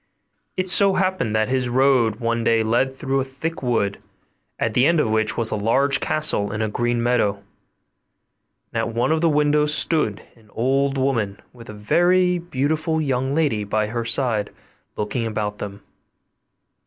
[0.57, 3.99] It so happened that his road one day led through a thick wood,
[4.57, 7.35] at the end of which was a large castle in a green meadow,
[8.73, 13.35] and at one of the windows stood an old woman with a very beautiful young
[13.35, 14.49] lady by her side
[14.97, 15.83] looking about them.